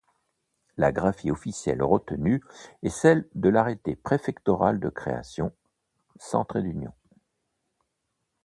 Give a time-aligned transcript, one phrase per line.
[0.77, 2.41] La graphie officielle retenue
[2.81, 5.51] est celle de l'arrêté préfectoral de création,
[6.17, 6.93] sans trait d'union.